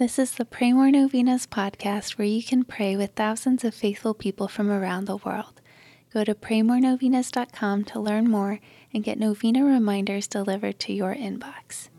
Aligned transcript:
This 0.00 0.18
is 0.18 0.32
the 0.32 0.46
Pray 0.46 0.72
More 0.72 0.90
Novenas 0.90 1.46
podcast 1.46 2.12
where 2.16 2.26
you 2.26 2.42
can 2.42 2.64
pray 2.64 2.96
with 2.96 3.10
thousands 3.10 3.64
of 3.64 3.74
faithful 3.74 4.14
people 4.14 4.48
from 4.48 4.70
around 4.70 5.04
the 5.04 5.18
world. 5.18 5.60
Go 6.10 6.24
to 6.24 6.34
praymorenovenas.com 6.34 7.84
to 7.84 8.00
learn 8.00 8.30
more 8.30 8.60
and 8.94 9.04
get 9.04 9.18
novena 9.18 9.62
reminders 9.62 10.26
delivered 10.26 10.78
to 10.80 10.94
your 10.94 11.14
inbox. 11.14 11.90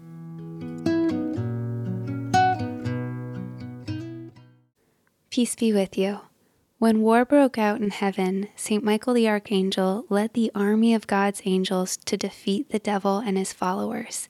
Peace 5.30 5.56
be 5.56 5.72
with 5.72 5.96
you. 5.96 6.22
When 6.80 7.02
war 7.02 7.24
broke 7.24 7.60
out 7.60 7.82
in 7.82 7.92
heaven, 7.92 8.48
St. 8.56 8.84
Michael 8.84 9.14
the 9.14 9.30
Archangel 9.30 10.06
led 10.10 10.34
the 10.34 10.52
army 10.56 10.96
of 10.96 11.06
God's 11.06 11.44
angels 11.46 11.98
to 11.98 12.18
defeat 12.18 12.72
the 12.72 12.80
devil 12.80 13.20
and 13.20 13.38
his 13.38 13.54
followers. 13.54 14.28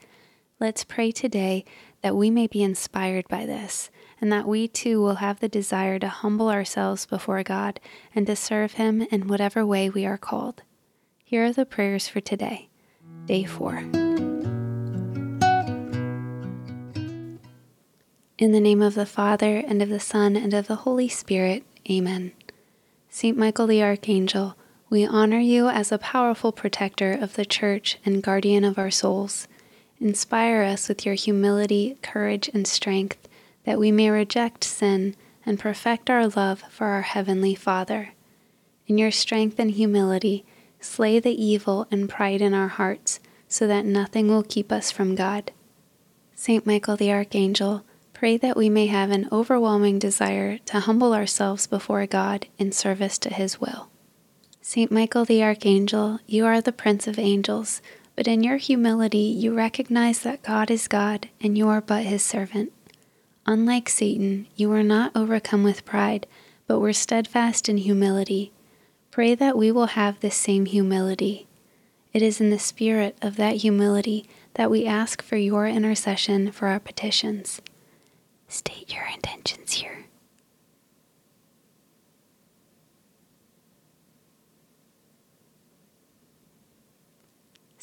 Let's 0.60 0.84
pray 0.84 1.12
today 1.12 1.66
that 2.02 2.16
we 2.16 2.30
may 2.30 2.48
be 2.48 2.64
inspired 2.64 3.28
by 3.28 3.46
this, 3.46 3.90
and 4.20 4.32
that 4.32 4.48
we 4.48 4.68
too 4.68 5.02
will 5.02 5.16
have 5.16 5.40
the 5.40 5.50
desire 5.50 6.00
to 6.00 6.08
humble 6.08 6.50
ourselves 6.50 7.05
before 7.05 7.44
God 7.44 7.80
and 8.14 8.26
to 8.27 8.36
serve 8.36 8.74
Him 8.74 9.04
in 9.12 9.27
whatever 9.27 9.66
way 9.66 9.90
we 9.90 10.05
are 10.05 10.18
called. 10.18 10.64
Here 11.24 11.46
are 11.46 11.54
the 11.54 11.66
prayers 11.66 12.08
for 12.08 12.20
today, 12.20 12.70
day 13.26 13.44
four. 13.44 13.84
In 18.38 18.52
the 18.54 18.60
name 18.60 18.82
of 18.82 18.96
the 18.96 19.05
Father, 19.05 19.58
and 19.58 19.82
of 19.84 19.90
the 19.90 19.99
Son, 19.99 20.36
and 20.36 20.54
of 20.54 20.68
the 20.68 20.77
Holy 20.77 21.08
Spirit, 21.08 21.63
Amen. 21.90 22.32
Saint 23.10 23.38
Michael 23.38 23.68
the 23.68 23.84
Archangel, 23.84 24.55
we 24.90 25.05
honor 25.05 25.40
you 25.40 25.70
as 25.70 25.91
a 25.91 25.98
powerful 25.98 26.52
protector 26.52 27.12
of 27.12 27.35
the 27.35 27.46
Church 27.46 27.98
and 28.04 28.24
guardian 28.24 28.63
of 28.63 28.79
our 28.79 28.90
souls. 28.91 29.48
Inspire 30.02 30.63
us 30.63 30.90
with 30.90 31.05
your 31.05 31.13
humility, 31.13 31.96
courage, 32.02 32.49
and 32.55 32.66
strength, 32.66 33.30
that 33.66 33.77
we 33.77 33.91
may 33.91 34.10
reject 34.10 34.63
sin 34.63 35.16
and 35.46 35.60
perfect 35.60 36.10
our 36.10 36.27
love 36.27 36.63
for 36.71 36.88
our 36.88 37.04
Heavenly 37.04 37.54
Father. 37.54 38.13
In 38.88 38.98
your 38.98 39.12
strength 39.12 39.60
and 39.60 39.70
humility, 39.70 40.44
slay 40.79 41.20
the 41.20 41.40
evil 41.40 41.85
and 41.91 42.10
pride 42.10 42.41
in 42.41 42.55
our 42.55 42.70
hearts, 42.70 43.20
so 43.48 43.68
that 43.68 43.85
nothing 43.85 44.27
will 44.27 44.41
keep 44.41 44.72
us 44.72 44.90
from 44.90 45.13
God. 45.13 45.52
Saint 46.34 46.66
Michael 46.66 46.98
the 46.98 47.12
Archangel, 47.12 47.84
pray 48.12 48.38
that 48.38 48.57
we 48.57 48.70
may 48.70 48.88
have 48.88 49.12
an 49.12 49.29
overwhelming 49.32 49.99
desire 49.99 50.57
to 50.66 50.79
humble 50.79 51.13
ourselves 51.13 51.68
before 51.68 52.07
God 52.07 52.48
in 52.57 52.72
service 52.72 53.20
to 53.20 53.32
His 53.32 53.62
will. 53.62 53.90
Saint 54.62 54.91
Michael 54.91 55.26
the 55.26 55.44
Archangel, 55.44 56.20
you 56.26 56.48
are 56.48 56.60
the 56.60 56.72
Prince 56.72 57.05
of 57.05 57.20
Angels 57.20 57.84
but 58.15 58.27
in 58.27 58.43
your 58.43 58.57
humility, 58.57 59.17
you 59.17 59.54
recognize 59.54 60.20
that 60.20 60.43
God 60.43 60.70
is 60.70 60.87
God 60.87 61.29
and 61.41 61.57
you 61.57 61.67
are 61.70 61.81
but 61.81 62.04
his 62.04 62.23
servant. 62.23 62.71
Unlike 63.45 63.90
Satan, 63.90 64.47
you 64.56 64.69
were 64.69 64.84
not 64.84 65.12
overcome 65.16 65.63
with 65.63 65.85
pride, 65.85 66.28
but 66.67 66.79
were 66.79 66.94
steadfast 66.94 67.67
in 67.67 67.78
humility. 67.78 68.51
Pray 69.09 69.35
that 69.35 69.57
we 69.57 69.72
will 69.72 69.88
have 69.88 70.19
this 70.19 70.35
same 70.35 70.66
humility. 70.66 71.47
It 72.13 72.22
is 72.22 72.39
in 72.39 72.50
the 72.50 72.59
spirit 72.59 73.17
of 73.22 73.38
that 73.38 73.57
humility 73.57 74.28
that 74.53 74.69
we 74.69 74.85
ask 74.85 75.22
for 75.22 75.38
your 75.38 75.67
intercession 75.67 76.51
for 76.51 76.67
our 76.67 76.79
petitions. 76.79 77.62
State 78.47 78.94
your 78.94 79.06
intentions 79.06 79.73
here. 79.73 80.06